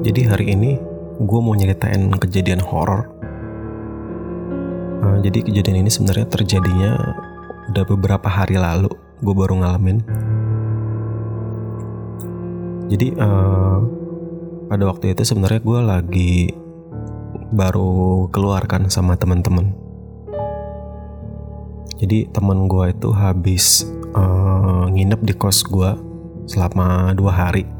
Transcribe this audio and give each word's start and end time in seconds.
Jadi 0.00 0.24
hari 0.24 0.56
ini 0.56 0.80
gue 1.20 1.40
mau 1.44 1.52
nyeritain 1.52 2.08
kejadian 2.16 2.64
horor. 2.64 3.04
Uh, 5.04 5.20
jadi 5.20 5.44
kejadian 5.44 5.84
ini 5.84 5.92
sebenarnya 5.92 6.24
terjadinya 6.24 6.96
udah 7.68 7.84
beberapa 7.84 8.24
hari 8.24 8.56
lalu. 8.56 8.88
Gue 9.20 9.34
baru 9.36 9.60
ngalamin. 9.60 10.00
Jadi 12.88 13.12
uh, 13.20 13.78
pada 14.72 14.88
waktu 14.88 15.12
itu 15.12 15.20
sebenarnya 15.20 15.60
gue 15.60 15.80
lagi 15.84 16.34
baru 17.52 18.24
keluarkan 18.32 18.88
sama 18.88 19.20
teman-teman. 19.20 19.76
Jadi 22.00 22.24
teman 22.32 22.72
gue 22.72 22.88
itu 22.88 23.12
habis 23.12 23.84
uh, 24.16 24.88
nginep 24.88 25.20
di 25.28 25.36
kos 25.36 25.60
gue 25.68 25.92
selama 26.48 27.12
dua 27.12 27.36
hari 27.36 27.79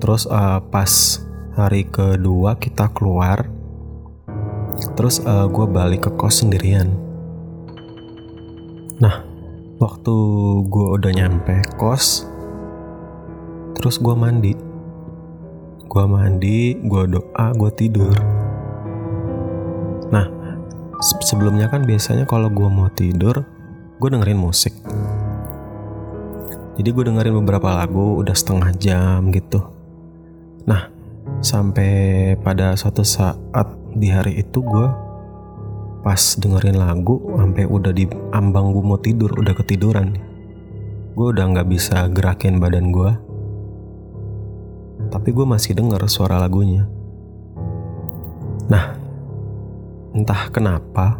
terus 0.00 0.24
uh, 0.24 0.64
pas 0.72 1.20
hari 1.60 1.84
kedua 1.84 2.56
kita 2.56 2.88
keluar 2.96 3.44
terus 4.96 5.20
uh, 5.28 5.44
gue 5.44 5.66
balik 5.68 6.08
ke 6.08 6.10
kos 6.16 6.40
sendirian. 6.40 6.88
Nah 8.96 9.20
waktu 9.76 10.14
gue 10.64 10.86
udah 10.96 11.12
nyampe 11.12 11.52
kos 11.76 12.24
terus 13.76 14.00
gue 14.00 14.16
mandi. 14.16 14.56
Gue 15.84 16.04
mandi 16.08 16.80
gue 16.80 17.04
doa 17.04 17.46
gue 17.52 17.70
tidur. 17.76 18.16
Nah 20.08 20.26
sebelumnya 21.28 21.68
kan 21.68 21.84
biasanya 21.84 22.24
kalau 22.24 22.48
gue 22.48 22.68
mau 22.72 22.88
tidur 22.88 23.44
gue 24.00 24.08
dengerin 24.08 24.40
musik. 24.40 24.72
Jadi 26.80 26.88
gue 26.88 27.04
dengerin 27.04 27.36
beberapa 27.44 27.68
lagu 27.76 28.16
udah 28.24 28.32
setengah 28.32 28.72
jam 28.80 29.28
gitu 29.28 29.79
Nah, 30.70 30.86
sampai 31.42 31.90
pada 32.38 32.78
suatu 32.78 33.02
saat 33.02 33.66
di 33.98 34.06
hari 34.06 34.38
itu 34.38 34.62
gue 34.62 34.88
pas 36.00 36.22
dengerin 36.38 36.78
lagu 36.78 37.18
sampai 37.34 37.66
udah 37.66 37.92
di 37.92 38.06
ambang 38.30 38.72
gue 38.72 38.80
mau 38.80 38.96
tidur 38.96 39.34
udah 39.36 39.52
ketiduran 39.52 40.16
gue 41.12 41.26
udah 41.28 41.44
nggak 41.52 41.68
bisa 41.68 42.08
gerakin 42.08 42.56
badan 42.56 42.88
gue 42.88 43.12
tapi 45.10 45.34
gue 45.34 45.42
masih 45.42 45.74
denger 45.74 46.06
suara 46.06 46.38
lagunya. 46.38 46.86
Nah 48.70 48.94
entah 50.14 50.48
kenapa 50.54 51.18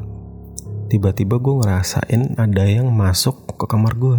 tiba-tiba 0.86 1.42
gue 1.42 1.54
ngerasain 1.58 2.38
ada 2.38 2.64
yang 2.66 2.90
masuk 2.90 3.50
ke 3.58 3.66
kamar 3.66 3.94
gue 3.98 4.18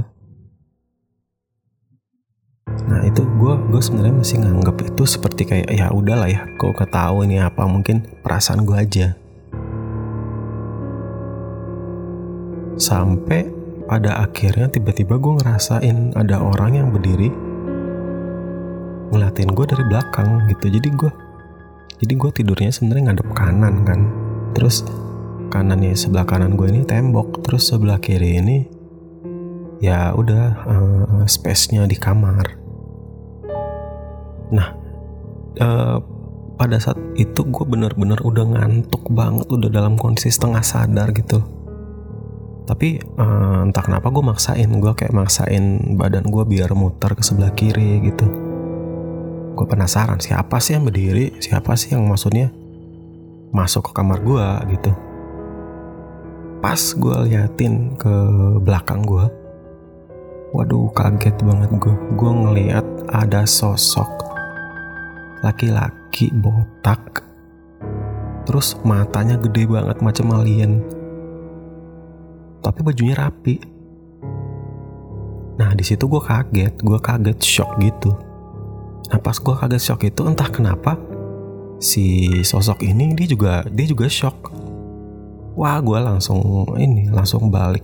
Nah 2.90 3.06
itu 3.06 3.22
gue 3.22 3.54
gue 3.70 3.82
sebenarnya 3.82 4.16
masih 4.16 4.38
nganggap 4.42 4.78
itu 4.86 5.04
seperti 5.06 5.44
kayak 5.46 5.70
ya 5.70 5.94
udahlah 5.94 6.30
ya, 6.30 6.46
kau 6.58 6.74
gak 6.74 6.90
tahu 6.90 7.28
ini 7.28 7.38
apa 7.42 7.66
mungkin 7.70 8.06
perasaan 8.26 8.66
gue 8.66 8.78
aja. 8.78 9.08
Sampai 12.82 13.52
pada 13.86 14.24
akhirnya 14.24 14.72
tiba-tiba 14.72 15.20
gue 15.20 15.34
ngerasain 15.44 16.16
ada 16.16 16.40
orang 16.40 16.80
yang 16.80 16.88
berdiri 16.90 17.30
ngeliatin 19.12 19.52
gue 19.52 19.66
dari 19.68 19.84
belakang 19.86 20.48
gitu. 20.48 20.72
Jadi 20.72 20.90
gue 20.96 21.12
jadi 22.02 22.14
gue 22.18 22.30
tidurnya 22.34 22.72
sebenarnya 22.74 23.12
ngadep 23.12 23.30
kanan 23.36 23.76
kan. 23.86 24.00
Terus 24.56 24.88
kanannya 25.52 25.94
sebelah 25.94 26.24
kanan 26.24 26.56
gue 26.56 26.72
ini 26.72 26.82
tembok, 26.88 27.44
terus 27.44 27.68
sebelah 27.70 28.00
kiri 28.00 28.40
ini 28.40 28.58
ya 29.84 30.14
udah 30.16 30.46
uh, 30.66 31.24
space-nya 31.28 31.84
di 31.86 32.00
kamar. 32.00 32.61
Nah, 34.52 34.68
uh, 35.60 35.98
pada 36.62 36.78
saat 36.78 37.00
itu 37.18 37.42
gue 37.42 37.66
bener-bener 37.66 38.22
udah 38.22 38.46
ngantuk 38.46 39.10
banget, 39.10 39.50
udah 39.50 39.70
dalam 39.74 39.98
kondisi 39.98 40.30
setengah 40.30 40.62
sadar 40.62 41.10
gitu. 41.16 41.42
Tapi 42.70 43.02
uh, 43.18 43.66
entah 43.66 43.82
kenapa 43.82 44.14
gue 44.14 44.22
maksain, 44.22 44.70
gue 44.70 44.94
kayak 44.94 45.16
maksain 45.16 45.98
badan 45.98 46.30
gue 46.30 46.44
biar 46.46 46.70
muter 46.78 47.18
ke 47.18 47.24
sebelah 47.26 47.50
kiri 47.58 48.06
gitu. 48.06 48.30
Gue 49.58 49.66
penasaran 49.66 50.22
siapa 50.22 50.62
sih 50.62 50.78
yang 50.78 50.86
berdiri, 50.86 51.42
siapa 51.42 51.74
sih 51.74 51.98
yang 51.98 52.06
maksudnya 52.06 52.54
masuk 53.52 53.90
ke 53.90 53.92
kamar 53.98 54.22
gue 54.22 54.48
gitu. 54.78 54.92
Pas 56.62 56.78
gue 56.78 57.16
liatin 57.26 57.98
ke 57.98 58.14
belakang 58.62 59.02
gue, 59.02 59.26
waduh 60.54 60.94
kaget 60.94 61.36
banget 61.42 61.74
gue. 61.74 61.96
Gue 62.14 62.32
ngeliat 62.32 62.86
ada 63.10 63.50
sosok 63.50 64.21
laki-laki 65.42 66.30
botak. 66.34 67.26
Terus 68.46 68.78
matanya 68.86 69.38
gede 69.38 69.66
banget 69.70 69.98
macam 70.02 70.38
alien. 70.38 70.82
Tapi 72.62 72.80
bajunya 72.86 73.18
rapi. 73.18 73.58
Nah 75.58 75.74
di 75.74 75.84
situ 75.86 76.06
gue 76.06 76.22
kaget. 76.22 76.74
Gue 76.82 76.98
kaget 77.02 77.38
shock 77.42 77.78
gitu. 77.82 78.14
Nah 79.10 79.20
pas 79.22 79.38
gue 79.38 79.56
kaget 79.58 79.82
shock 79.82 80.02
itu 80.06 80.22
entah 80.26 80.50
kenapa 80.50 80.98
si 81.82 82.30
sosok 82.46 82.86
ini 82.86 83.18
dia 83.18 83.28
juga 83.30 83.54
dia 83.70 83.86
juga 83.90 84.06
shock. 84.06 84.54
Wah 85.58 85.82
gue 85.82 86.00
langsung 86.00 86.42
ini 86.78 87.10
langsung 87.10 87.50
balik 87.50 87.84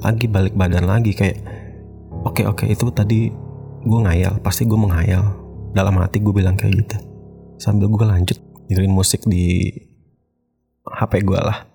lagi 0.00 0.30
balik 0.30 0.54
badan 0.54 0.86
lagi 0.86 1.10
kayak 1.12 1.42
oke 2.22 2.44
oke 2.46 2.64
itu 2.68 2.86
tadi 2.94 3.32
gue 3.80 4.00
ngayal 4.04 4.38
pasti 4.44 4.68
gue 4.68 4.78
menghayal 4.78 5.39
dalam 5.70 5.98
hati 6.02 6.18
gue 6.18 6.34
bilang 6.34 6.58
kayak 6.58 6.86
gitu. 6.86 6.96
Sambil 7.60 7.86
gue 7.90 8.06
lanjut 8.06 8.38
dengerin 8.70 8.94
musik 8.94 9.22
di 9.26 9.70
HP 10.86 11.22
gue 11.26 11.40
lah. 11.40 11.66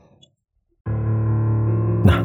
Nah 2.04 2.20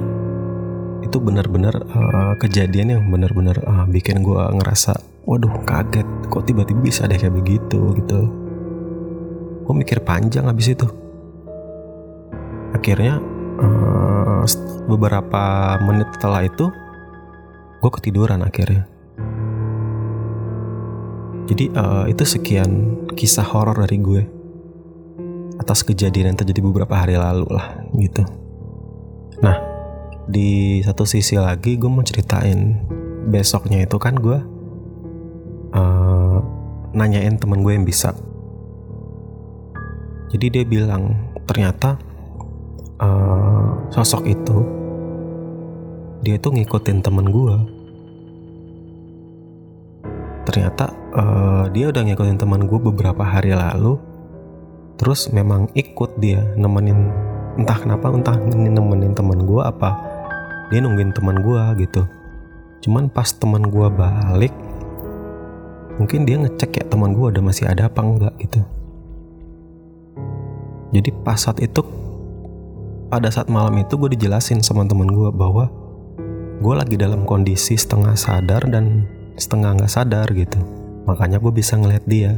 itu 1.02 1.16
benar-benar 1.18 1.74
uh, 1.90 2.34
kejadian 2.38 2.98
yang 2.98 3.02
benar-benar 3.10 3.58
uh, 3.66 3.86
bikin 3.90 4.22
gue 4.22 4.42
ngerasa 4.60 4.94
waduh 5.26 5.52
kaget 5.66 6.06
kok 6.30 6.46
tiba-tiba 6.46 6.80
bisa 6.80 7.06
ada 7.06 7.18
kayak 7.18 7.34
begitu 7.34 7.94
gitu. 7.98 8.20
Gue 9.66 9.74
mikir 9.74 10.02
panjang 10.02 10.50
habis 10.50 10.74
itu. 10.74 10.86
Akhirnya 12.74 13.18
uh, 13.60 14.42
beberapa 14.86 15.76
menit 15.82 16.10
setelah 16.18 16.46
itu 16.46 16.70
gue 17.80 17.90
ketiduran 17.90 18.44
akhirnya 18.44 18.84
jadi 21.50 21.66
uh, 21.74 22.06
itu 22.06 22.22
sekian 22.22 23.02
kisah 23.18 23.42
horor 23.42 23.74
dari 23.74 23.98
gue 23.98 24.22
atas 25.58 25.82
kejadian 25.82 26.32
yang 26.32 26.38
terjadi 26.38 26.62
beberapa 26.62 26.94
hari 26.94 27.18
lalu 27.18 27.50
lah 27.50 27.82
gitu. 27.98 28.22
Nah 29.42 29.58
di 30.30 30.78
satu 30.86 31.02
sisi 31.02 31.34
lagi 31.34 31.74
gue 31.74 31.90
mau 31.90 32.06
ceritain 32.06 32.78
besoknya 33.26 33.82
itu 33.82 33.98
kan 33.98 34.14
gue 34.14 34.38
uh, 35.74 36.38
nanyain 36.94 37.34
temen 37.34 37.66
gue 37.66 37.74
yang 37.74 37.82
bisa. 37.82 38.14
Jadi 40.30 40.46
dia 40.54 40.62
bilang 40.62 41.34
ternyata 41.50 41.98
uh, 43.02 43.90
sosok 43.90 44.22
itu 44.30 44.58
dia 46.22 46.38
itu 46.38 46.46
ngikutin 46.46 47.02
temen 47.02 47.26
gue 47.26 47.79
ternyata 50.50 50.90
uh, 51.14 51.64
dia 51.70 51.94
udah 51.94 52.02
ngikutin 52.02 52.42
teman 52.42 52.66
gue 52.66 52.78
beberapa 52.82 53.22
hari 53.22 53.54
lalu. 53.54 54.02
Terus 54.98 55.30
memang 55.30 55.70
ikut 55.78 56.18
dia 56.18 56.42
nemenin 56.58 57.08
entah 57.56 57.78
kenapa 57.78 58.10
entah 58.10 58.36
nemenin 58.36 59.14
teman 59.14 59.46
gue 59.46 59.62
apa 59.62 59.96
dia 60.74 60.82
nungguin 60.82 61.14
teman 61.14 61.38
gue 61.38 61.86
gitu. 61.86 62.02
Cuman 62.82 63.06
pas 63.06 63.30
teman 63.30 63.62
gue 63.70 63.86
balik 63.94 64.52
mungkin 65.96 66.26
dia 66.26 66.42
ngecek 66.42 66.82
ya 66.82 66.84
teman 66.90 67.14
gue 67.14 67.30
udah 67.30 67.42
masih 67.44 67.70
ada 67.70 67.86
apa 67.86 68.00
enggak 68.02 68.34
gitu. 68.42 68.60
Jadi 70.90 71.10
pas 71.22 71.38
saat 71.38 71.62
itu 71.62 71.86
pada 73.06 73.30
saat 73.30 73.46
malam 73.46 73.78
itu 73.78 73.94
gue 73.94 74.18
dijelasin 74.18 74.62
sama 74.62 74.82
teman 74.86 75.06
gue 75.06 75.30
bahwa 75.30 75.70
gue 76.60 76.74
lagi 76.74 76.98
dalam 76.98 77.24
kondisi 77.24 77.78
setengah 77.78 78.14
sadar 78.18 78.66
dan 78.68 79.06
setengah 79.40 79.80
nggak 79.80 79.92
sadar 79.92 80.28
gitu. 80.36 80.60
Makanya 81.08 81.40
gue 81.40 81.52
bisa 81.56 81.80
ngeliat 81.80 82.04
dia. 82.04 82.36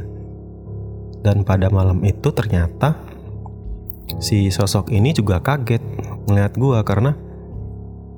Dan 1.23 1.43
pada 1.43 1.67
malam 1.69 1.99
itu 2.07 2.31
ternyata 2.31 2.99
si 4.23 4.51
sosok 4.51 4.91
ini 4.91 5.15
juga 5.15 5.43
kaget 5.43 5.83
ngeliat 6.27 6.55
gue 6.55 6.79
karena 6.83 7.15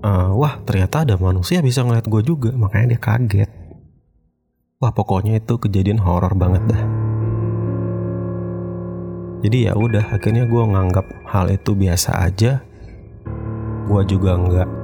uh, 0.04 0.32
wah 0.36 0.60
ternyata 0.64 1.04
ada 1.04 1.16
manusia 1.16 1.64
bisa 1.64 1.84
ngeliat 1.84 2.04
gue 2.04 2.22
juga 2.24 2.52
makanya 2.52 2.96
dia 2.96 3.00
kaget. 3.00 3.50
Wah 4.80 4.92
pokoknya 4.92 5.40
itu 5.40 5.56
kejadian 5.56 6.00
horor 6.04 6.36
banget 6.36 6.64
dah. 6.68 6.82
Jadi 9.44 9.68
ya 9.68 9.76
udah 9.76 10.16
akhirnya 10.16 10.48
gue 10.48 10.62
nganggap 10.64 11.04
hal 11.28 11.52
itu 11.52 11.76
biasa 11.76 12.24
aja. 12.24 12.64
Gue 13.84 14.00
juga 14.08 14.40
nggak 14.40 14.83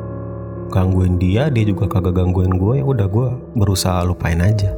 gangguin 0.70 1.18
dia 1.18 1.50
dia 1.50 1.64
juga 1.66 1.90
kagak 1.90 2.16
gangguin 2.16 2.54
gue 2.56 2.80
ya 2.80 2.84
udah 2.86 3.06
gue 3.10 3.28
berusaha 3.58 4.06
lupain 4.06 4.38
aja 4.38 4.70